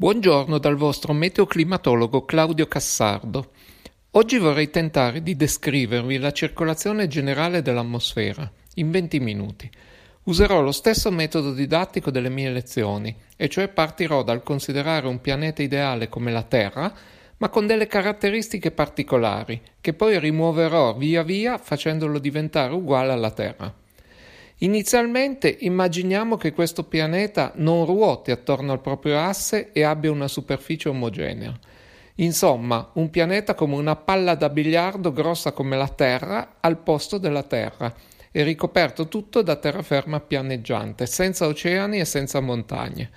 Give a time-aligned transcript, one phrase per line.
[0.00, 3.50] Buongiorno dal vostro meteoclimatologo Claudio Cassardo.
[4.12, 9.70] Oggi vorrei tentare di descrivervi la circolazione generale dell'atmosfera in 20 minuti.
[10.22, 15.62] Userò lo stesso metodo didattico delle mie lezioni, e cioè partirò dal considerare un pianeta
[15.62, 16.90] ideale come la Terra,
[17.36, 23.79] ma con delle caratteristiche particolari, che poi rimuoverò via via facendolo diventare uguale alla Terra.
[24.62, 30.90] Inizialmente immaginiamo che questo pianeta non ruoti attorno al proprio asse e abbia una superficie
[30.90, 31.58] omogenea.
[32.16, 37.42] Insomma, un pianeta come una palla da biliardo grossa come la Terra al posto della
[37.42, 37.94] Terra
[38.30, 43.10] e ricoperto tutto da terraferma pianeggiante, senza oceani e senza montagne.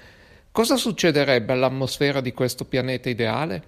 [0.50, 3.64] Cosa succederebbe all'atmosfera di questo pianeta ideale?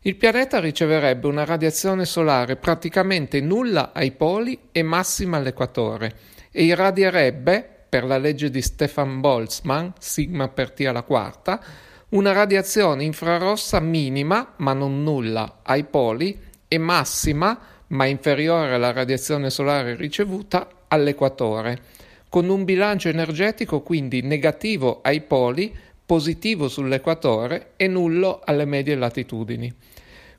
[0.00, 7.68] Il pianeta riceverebbe una radiazione solare praticamente nulla ai poli e massima all'equatore e irradierebbe,
[7.86, 11.62] per la legge di Stefan Boltzmann, sigma per T alla quarta,
[12.10, 16.34] una radiazione infrarossa minima, ma non nulla, ai poli
[16.66, 21.78] e massima, ma inferiore alla radiazione solare ricevuta, all'equatore,
[22.30, 25.76] con un bilancio energetico quindi negativo ai poli,
[26.06, 29.70] positivo sull'equatore e nullo alle medie latitudini.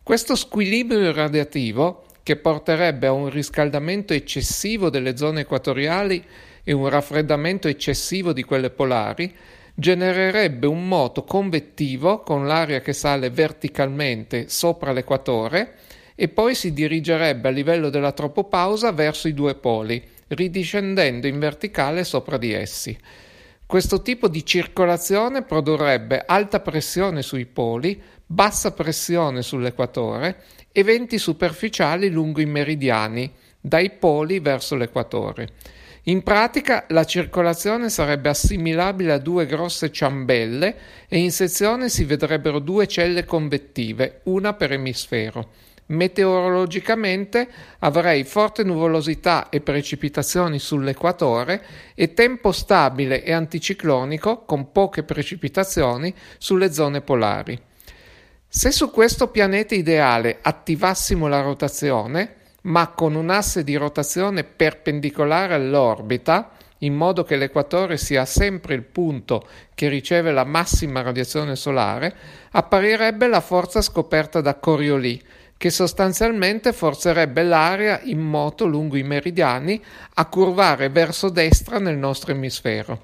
[0.01, 6.21] Questo squilibrio radiativo che porterebbe a un riscaldamento eccessivo delle zone equatoriali
[6.61, 9.33] e un raffreddamento eccessivo di quelle polari,
[9.73, 15.75] genererebbe un moto convettivo con l'aria che sale verticalmente sopra l'equatore
[16.15, 22.03] e poi si dirigerebbe a livello della tropopausa verso i due poli, ridiscendendo in verticale
[22.03, 22.97] sopra di essi.
[23.65, 30.43] Questo tipo di circolazione produrrebbe alta pressione sui poli, bassa pressione sull'equatore
[30.77, 35.47] e venti superficiali lungo i meridiani, dai poli verso l'equatore.
[36.03, 40.75] In pratica la circolazione sarebbe assimilabile a due grosse ciambelle
[41.07, 45.49] e in sezione si vedrebbero due celle convettive, una per emisfero.
[45.87, 47.47] Meteorologicamente
[47.79, 51.63] avrei forte nuvolosità e precipitazioni sull'equatore
[51.95, 57.66] e tempo stabile e anticiclonico con poche precipitazioni sulle zone polari.
[58.57, 65.53] Se su questo pianeta ideale attivassimo la rotazione, ma con un asse di rotazione perpendicolare
[65.53, 72.15] all'orbita, in modo che l'equatore sia sempre il punto che riceve la massima radiazione solare,
[72.49, 75.21] apparirebbe la forza scoperta da Coriolis,
[75.55, 79.79] che sostanzialmente forzerebbe l'aria in moto lungo i meridiani
[80.15, 83.03] a curvare verso destra nel nostro emisfero.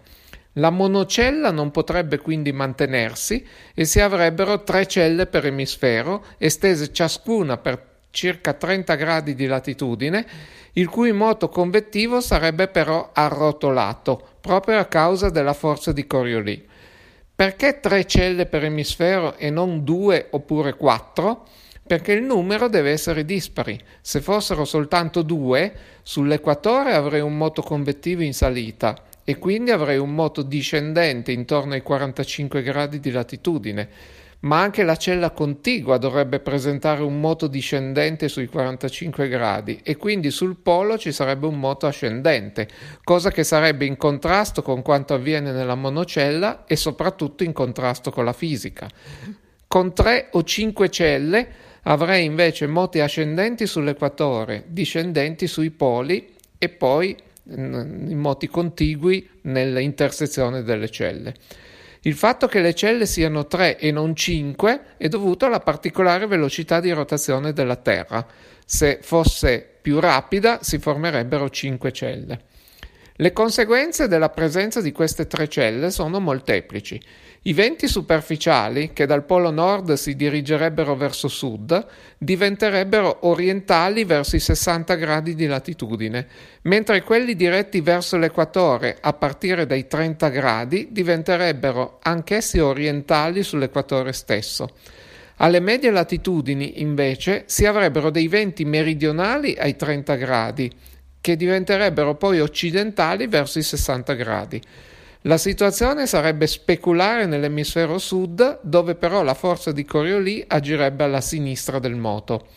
[0.58, 3.44] La monocella non potrebbe quindi mantenersi
[3.74, 10.26] e si avrebbero tre celle per emisfero, estese ciascuna per circa 30 gradi di latitudine,
[10.74, 16.62] il cui moto convettivo sarebbe però arrotolato, proprio a causa della forza di Coriolis.
[17.36, 21.48] Perché tre celle per emisfero e non due oppure quattro?
[21.86, 23.80] Perché il numero deve essere dispari.
[24.02, 30.14] Se fossero soltanto due, sull'equatore avrei un moto convettivo in salita e quindi avrei un
[30.14, 33.90] moto discendente intorno ai 45 gradi di latitudine,
[34.44, 40.32] ma anche la cella contigua dovrebbe presentare un moto discendente sui 45 gradi e quindi
[40.32, 42.68] sul polo ci sarebbe un moto ascendente,
[43.04, 48.26] cosa che sarebbe in contrasto con quanto avviene nella monocella e soprattutto in contrasto con
[48.26, 48.90] la fisica.
[49.66, 51.48] Con tre o cinque celle
[51.84, 57.16] avrei invece moti ascendenti sull'equatore, discendenti sui poli e poi
[57.50, 61.34] in moti contigui nell'intersezione delle celle.
[62.06, 66.80] Il fatto che le celle siano 3 e non 5 è dovuto alla particolare velocità
[66.80, 68.26] di rotazione della Terra.
[68.66, 72.40] Se fosse più rapida si formerebbero 5 celle.
[73.16, 77.00] Le conseguenze della presenza di queste tre celle sono molteplici.
[77.46, 81.86] I venti superficiali, che dal polo nord si dirigerebbero verso sud,
[82.18, 86.26] diventerebbero orientali verso i 60 gradi di latitudine,
[86.62, 94.70] mentre quelli diretti verso l'equatore a partire dai 30 gradi diventerebbero anch'essi orientali sull'equatore stesso.
[95.38, 100.72] Alle medie latitudini, invece, si avrebbero dei venti meridionali ai 30 gradi,
[101.20, 104.62] che diventerebbero poi occidentali verso i 60 gradi.
[105.26, 111.80] La situazione sarebbe speculare nell'emisfero sud, dove però la forza di Coriolis agirebbe alla sinistra
[111.80, 112.48] del moto.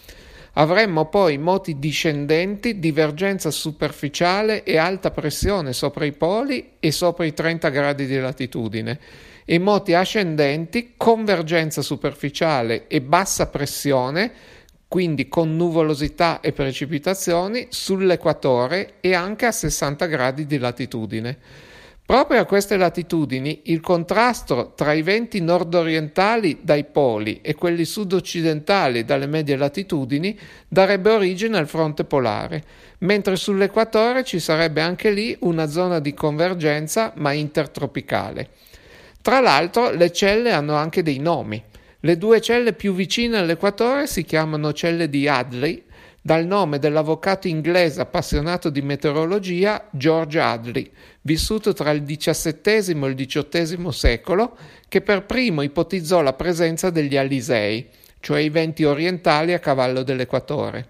[0.55, 7.33] Avremmo poi moti discendenti, divergenza superficiale e alta pressione sopra i poli e sopra i
[7.33, 8.99] 30 gradi di latitudine,
[9.45, 14.33] e moti ascendenti, convergenza superficiale e bassa pressione
[14.89, 21.39] quindi con nuvolosità e precipitazioni sull'equatore e anche a 60 gradi di latitudine.
[22.07, 29.05] Proprio a queste latitudini il contrasto tra i venti nord-orientali dai poli e quelli sud-occidentali
[29.05, 30.39] dalle medie latitudini
[30.69, 32.63] darebbe origine al fronte polare,
[32.99, 38.51] mentre sull'equatore ci sarebbe anche lì una zona di convergenza ma intertropicale.
[39.21, 41.61] Tra l'altro le celle hanno anche dei nomi.
[41.99, 45.83] Le due celle più vicine all'equatore si chiamano celle di Hadley
[46.27, 50.91] dal nome dell'avvocato inglese appassionato di meteorologia George Hadley,
[51.21, 54.57] vissuto tra il XVII e il XVIII secolo,
[54.89, 57.87] che per primo ipotizzò la presenza degli alisei,
[58.19, 60.89] cioè i venti orientali a cavallo dell'equatore.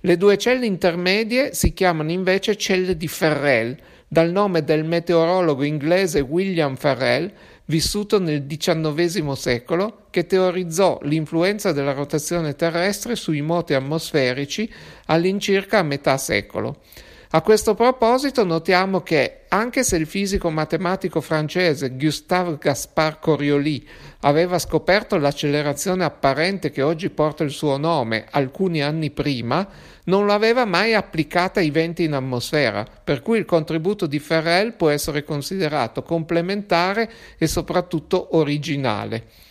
[0.00, 3.74] Le due celle intermedie si chiamano invece celle di Ferrel,
[4.06, 7.32] dal nome del meteorologo inglese William Ferrel,
[7.64, 14.72] vissuto nel XIX secolo, che teorizzò l'influenza della rotazione terrestre sui moti atmosferici
[15.06, 16.82] all'incirca a metà secolo.
[17.30, 23.82] A questo proposito notiamo che, anche se il fisico matematico francese Gustave Gaspard Coriolis
[24.20, 29.66] aveva scoperto l'accelerazione apparente che oggi porta il suo nome alcuni anni prima,
[30.04, 34.90] non l'aveva mai applicata ai venti in atmosfera, per cui il contributo di Ferrel può
[34.90, 39.42] essere considerato complementare e soprattutto originale.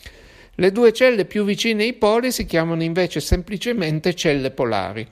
[0.56, 5.08] Le due celle più vicine ai poli si chiamano invece semplicemente celle polari.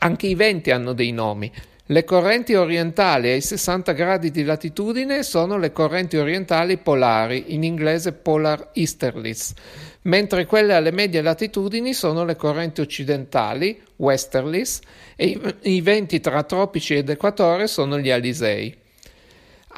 [0.00, 1.50] Anche i venti hanno dei nomi.
[1.86, 8.12] Le correnti orientali ai 60 gradi di latitudine sono le correnti orientali polari, in inglese
[8.12, 9.54] polar easterlies,
[10.02, 14.80] mentre quelle alle medie latitudini sono le correnti occidentali, westerlies,
[15.14, 18.76] e i, venti tra tropici ed equatore sono gli alisei.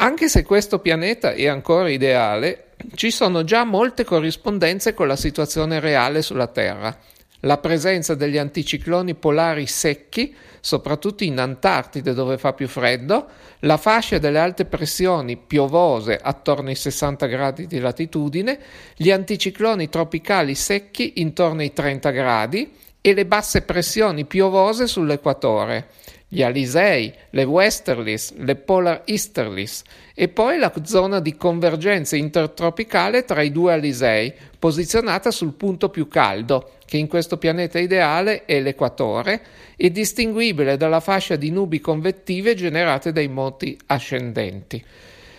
[0.00, 5.80] Anche se questo pianeta è ancora ideale, ci sono già molte corrispondenze con la situazione
[5.80, 6.96] reale sulla Terra.
[7.42, 13.28] La presenza degli anticicloni polari secchi, soprattutto in Antartide dove fa più freddo,
[13.60, 18.58] la fascia delle alte pressioni piovose attorno ai 60 gradi di latitudine,
[18.96, 25.86] gli anticicloni tropicali secchi intorno ai 30 gradi e le basse pressioni piovose sull'equatore
[26.30, 29.82] gli alisei, le westerlies, le polar easterlies
[30.14, 36.06] e poi la zona di convergenza intertropicale tra i due alisei, posizionata sul punto più
[36.06, 39.40] caldo, che in questo pianeta ideale è l'equatore,
[39.76, 44.84] e distinguibile dalla fascia di nubi convettive generate dai moti ascendenti.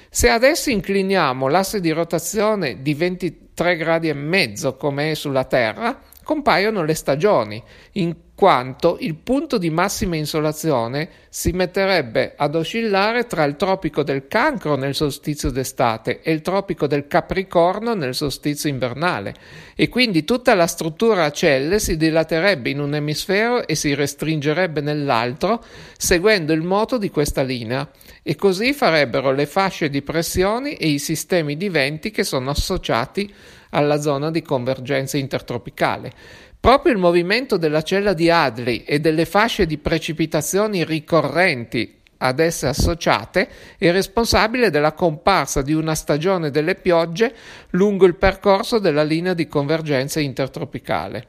[0.10, 6.02] Se adesso incliniamo l'asse di rotazione di 23 gradi e mezzo come è sulla Terra,
[6.24, 7.62] compaiono le stagioni,
[7.94, 14.30] in quanto il punto di massima insolazione si metterebbe ad oscillare tra il tropico del
[14.30, 19.36] Cancro nel solstizio d'estate e il tropico del Capricorno nel solstizio invernale,
[19.76, 24.80] e quindi tutta la struttura a celle si dilaterebbe in un emisfero e si restringerebbe
[24.80, 25.62] nell'altro,
[25.98, 27.92] seguendo il moto di questa linea,
[28.24, 33.34] e così farebbero le fasce di pressioni e i sistemi di venti che sono associati
[33.72, 36.12] alla zona di convergenza intertropicale.
[36.60, 42.68] Proprio il movimento della cella di Hadley e delle fasce di precipitazioni ricorrenti ad esse
[42.68, 43.48] associate
[43.78, 47.34] è responsabile della comparsa di una stagione delle piogge
[47.72, 51.28] lungo il percorso della linea di convergenza intertropicale.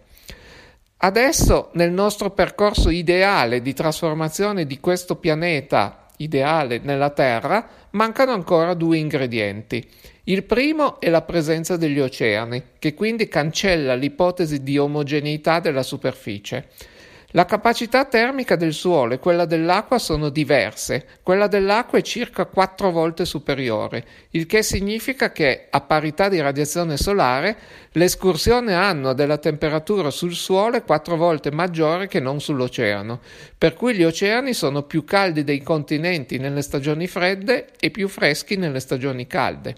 [0.97, 8.75] Adesso, nel nostro percorso ideale di trasformazione di questo pianeta ideale nella Terra, mancano ancora
[8.75, 9.89] due ingredienti.
[10.31, 16.69] Il primo è la presenza degli oceani, che quindi cancella l'ipotesi di omogeneità della superficie.
[17.31, 21.05] La capacità termica del suolo e quella dell'acqua sono diverse.
[21.25, 26.97] Quella dell'acqua è circa quattro volte superiore, il che significa che, a parità di radiazione
[26.97, 27.57] solare,
[27.95, 33.19] l'escursione annua della temperatura sul suolo è quattro volte maggiore che non sull'oceano,
[33.59, 38.55] per cui gli oceani sono più caldi dei continenti nelle stagioni fredde e più freschi
[38.55, 39.75] nelle stagioni calde.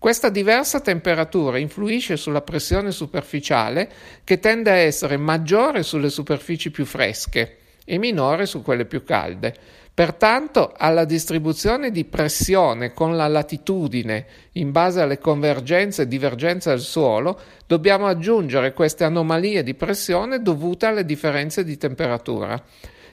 [0.00, 3.90] Questa diversa temperatura influisce sulla pressione superficiale
[4.24, 9.54] che tende a essere maggiore sulle superfici più fresche e minore su quelle più calde.
[9.92, 16.80] Pertanto alla distribuzione di pressione con la latitudine in base alle convergenze e divergenze del
[16.80, 22.58] suolo dobbiamo aggiungere queste anomalie di pressione dovute alle differenze di temperatura.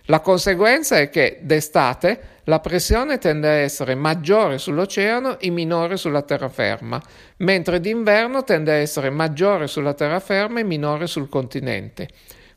[0.10, 6.22] La conseguenza è che d'estate la pressione tende a essere maggiore sull'oceano e minore sulla
[6.22, 7.02] terraferma,
[7.38, 12.08] mentre d'inverno tende a essere maggiore sulla terraferma e minore sul continente.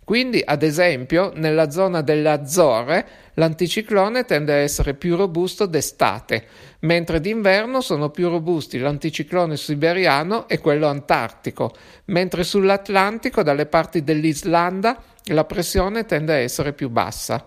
[0.05, 6.45] Quindi, ad esempio, nella zona delle Azzorre l'anticiclone tende a essere più robusto d'estate,
[6.81, 11.73] mentre d'inverno sono più robusti l'anticiclone siberiano e quello antartico,
[12.07, 17.47] mentre sull'Atlantico, dalle parti dell'Islanda, la pressione tende a essere più bassa.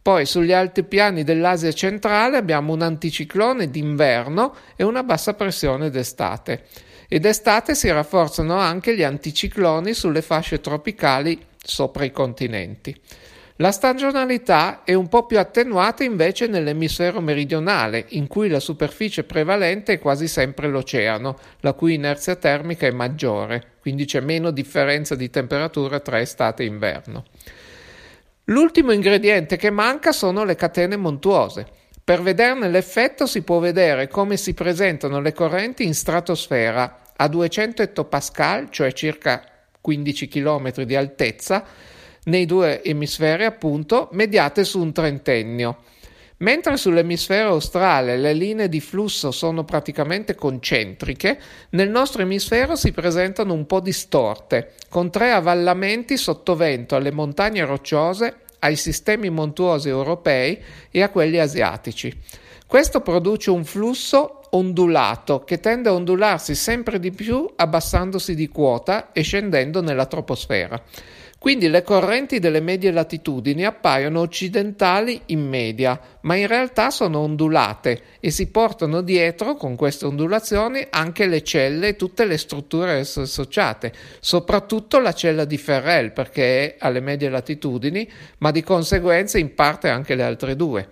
[0.00, 6.64] Poi sugli altipiani dell'Asia centrale abbiamo un anticiclone d'inverno e una bassa pressione d'estate.
[7.08, 12.94] Ed estate si rafforzano anche gli anticicloni sulle fasce tropicali sopra i continenti.
[13.58, 19.94] La stagionalità è un po' più attenuata invece nell'emisfero meridionale, in cui la superficie prevalente
[19.94, 25.30] è quasi sempre l'oceano, la cui inerzia termica è maggiore, quindi c'è meno differenza di
[25.30, 27.24] temperatura tra estate e inverno.
[28.44, 31.66] L'ultimo ingrediente che manca sono le catene montuose.
[32.04, 37.80] Per vederne l'effetto si può vedere come si presentano le correnti in stratosfera a 200
[37.80, 39.42] ettopascal, cioè circa
[39.80, 41.94] 15 km di altezza,
[42.26, 45.78] nei due emisferi appunto, mediate su un trentennio.
[46.38, 51.38] Mentre sull'emisfero australe le linee di flusso sono praticamente concentriche,
[51.70, 58.40] nel nostro emisfero si presentano un po' distorte, con tre avvallamenti sottovento alle montagne rocciose,
[58.58, 60.58] ai sistemi montuosi europei
[60.90, 62.14] e a quelli asiatici.
[62.66, 69.12] Questo produce un flusso ondulato che tende a ondularsi sempre di più abbassandosi di quota
[69.12, 70.82] e scendendo nella troposfera.
[71.46, 78.02] Quindi le correnti delle medie latitudini appaiono occidentali in media, ma in realtà sono ondulate
[78.18, 83.92] e si portano dietro con queste ondulazioni anche le celle e tutte le strutture associate,
[84.18, 89.88] soprattutto la cella di Ferrel perché è alle medie latitudini, ma di conseguenza in parte
[89.88, 90.88] anche le altre due.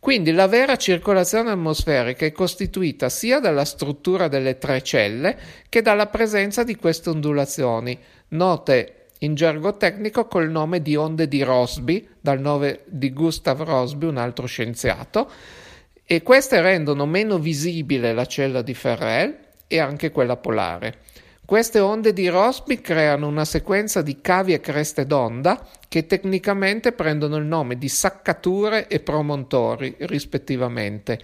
[0.00, 6.08] Quindi la vera circolazione atmosferica è costituita sia dalla struttura delle tre celle che dalla
[6.08, 7.96] presenza di queste ondulazioni,
[8.30, 14.06] note in gergo tecnico col nome di onde di Rossby, dal nome di Gustav Rossby,
[14.06, 15.30] un altro scienziato,
[16.04, 20.98] e queste rendono meno visibile la cella di Ferrel e anche quella polare.
[21.46, 27.36] Queste onde di Rossby creano una sequenza di cavi e creste d'onda che tecnicamente prendono
[27.36, 31.18] il nome di saccature e promontori, rispettivamente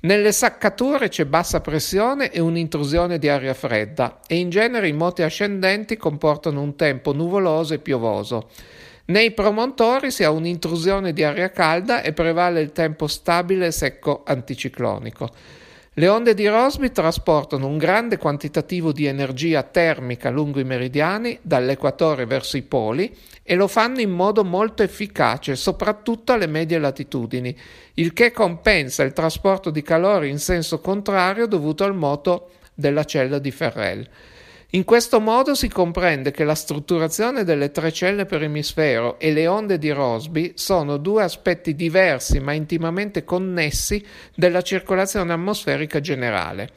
[0.00, 5.22] nelle saccature c'è bassa pressione e un'intrusione di aria fredda e in genere i moti
[5.22, 8.48] ascendenti comportano un tempo nuvoloso e piovoso.
[9.06, 14.22] Nei promontori si ha un'intrusione di aria calda e prevale il tempo stabile e secco
[14.24, 15.28] anticiclonico.
[15.94, 22.26] Le onde di Rossby trasportano un grande quantitativo di energia termica lungo i meridiani dall'equatore
[22.26, 27.58] verso i poli e lo fanno in modo molto efficace, soprattutto alle medie latitudini,
[27.94, 33.40] il che compensa il trasporto di calore in senso contrario dovuto al moto della cella
[33.40, 34.08] di Ferrel.
[34.72, 39.48] In questo modo si comprende che la strutturazione delle tre celle per emisfero e le
[39.48, 46.70] onde di Rossby sono due aspetti diversi ma intimamente connessi della circolazione atmosferica generale.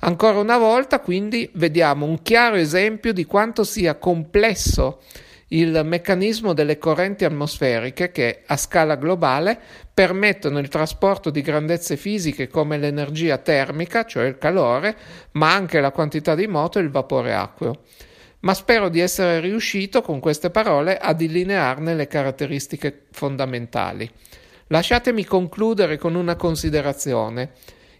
[0.00, 5.00] Ancora una volta, quindi, vediamo un chiaro esempio di quanto sia complesso
[5.52, 9.58] il meccanismo delle correnti atmosferiche che a scala globale
[9.92, 14.96] permettono il trasporto di grandezze fisiche come l'energia termica, cioè il calore,
[15.32, 17.82] ma anche la quantità di moto e il vapore acqueo.
[18.40, 24.08] Ma spero di essere riuscito con queste parole a delinearne le caratteristiche fondamentali.
[24.68, 27.50] Lasciatemi concludere con una considerazione.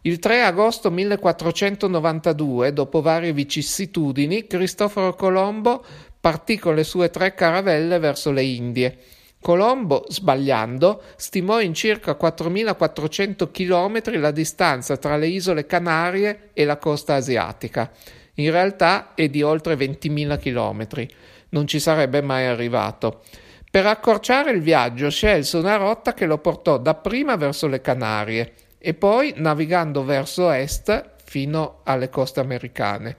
[0.02, 5.84] Il 3 agosto 1492, dopo varie vicissitudini, Cristoforo Colombo
[6.20, 8.98] partì con le sue tre caravelle verso le Indie.
[9.40, 16.76] Colombo, sbagliando, stimò in circa 4.400 km la distanza tra le isole Canarie e la
[16.76, 17.90] costa asiatica.
[18.34, 21.06] In realtà è di oltre 20.000 km.
[21.50, 23.22] Non ci sarebbe mai arrivato.
[23.70, 28.92] Per accorciare il viaggio scelse una rotta che lo portò dapprima verso le Canarie e
[28.92, 33.16] poi navigando verso est fino alle coste americane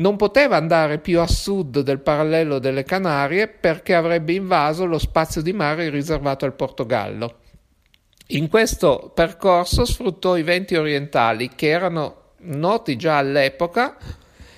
[0.00, 5.42] non poteva andare più a sud del parallelo delle Canarie perché avrebbe invaso lo spazio
[5.42, 7.36] di mare riservato al Portogallo.
[8.28, 13.96] In questo percorso sfruttò i venti orientali che erano noti già all'epoca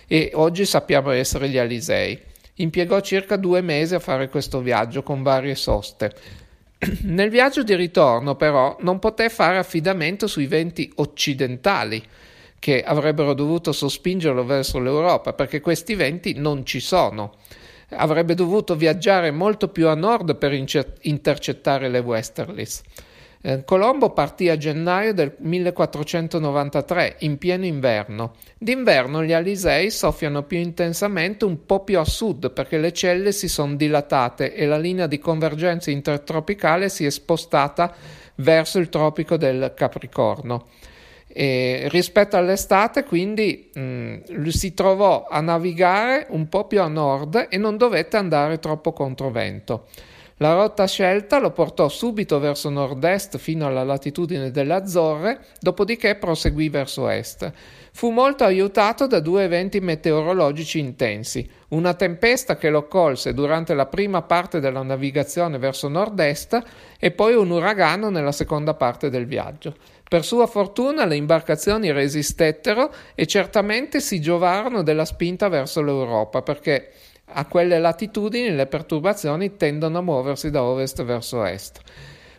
[0.07, 2.21] e oggi sappiamo essere gli Alisei.
[2.57, 6.13] Impiegò circa due mesi a fare questo viaggio con varie soste.
[7.05, 12.05] Nel viaggio di ritorno però non poté fare affidamento sui venti occidentali,
[12.63, 17.33] che avrebbero dovuto sospingerlo verso l'Europa, perché questi venti non ci sono.
[17.89, 22.83] Avrebbe dovuto viaggiare molto più a nord per intercettare le Westerlies.
[23.41, 28.35] Eh, Colombo partì a gennaio del 1493, in pieno inverno.
[28.57, 33.49] D'inverno gli Alisei soffiano più intensamente un po' più a sud perché le celle si
[33.49, 37.93] sono dilatate e la linea di convergenza intertropicale si è spostata
[38.37, 40.67] verso il tropico del Capricorno.
[41.35, 47.47] E rispetto all'estate, quindi mh, mm, si trovò a navigare un po' più a nord
[47.49, 49.87] e non dovette andare troppo contro vento.
[50.43, 56.69] La rotta scelta lo portò subito verso nord-est fino alla latitudine delle Azzorre, dopodiché proseguì
[56.69, 57.53] verso est.
[57.93, 63.87] Fu molto aiutato da due eventi meteorologici intensi, una tempesta che lo colse durante la
[63.87, 66.61] prima parte della navigazione verso nord-est
[66.99, 69.77] e poi un uragano nella seconda parte del viaggio.
[70.13, 76.91] Per sua fortuna le imbarcazioni resistettero e certamente si giovarono della spinta verso l'Europa, perché
[77.25, 81.81] a quelle latitudini le perturbazioni tendono a muoversi da ovest verso est.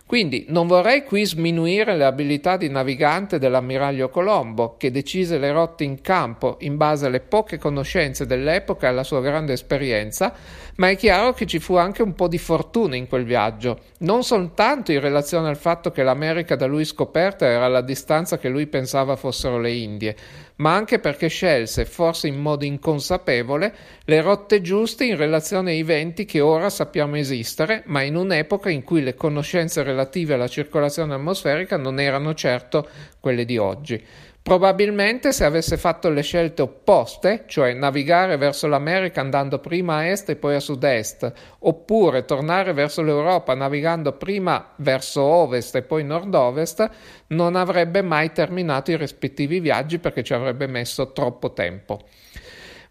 [0.05, 5.85] Quindi non vorrei qui sminuire le abilità di navigante dell'ammiraglio Colombo, che decise le rotte
[5.85, 10.33] in campo in base alle poche conoscenze dell'epoca e alla sua grande esperienza,
[10.75, 14.23] ma è chiaro che ci fu anche un po' di fortuna in quel viaggio, non
[14.23, 18.67] soltanto in relazione al fatto che l'America da lui scoperta era alla distanza che lui
[18.67, 20.15] pensava fossero le Indie,
[20.57, 23.73] ma anche perché scelse, forse in modo inconsapevole,
[24.05, 28.83] le rotte giuste in relazione ai venti che ora sappiamo esistere, ma in un'epoca in
[28.83, 32.87] cui le conoscenze relative alla circolazione atmosferica non erano certo
[33.19, 34.03] quelle di oggi.
[34.43, 40.27] Probabilmente se avesse fatto le scelte opposte, cioè navigare verso l'America andando prima a est
[40.27, 46.89] e poi a sud-est, oppure tornare verso l'Europa navigando prima verso ovest e poi nord-ovest,
[47.27, 52.01] non avrebbe mai terminato i rispettivi viaggi perché ci avrebbe messo troppo tempo.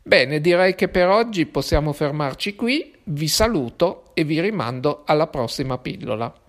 [0.02, 5.76] Bene, direi che per oggi possiamo fermarci qui, vi saluto e vi rimando alla prossima
[5.76, 6.41] pillola.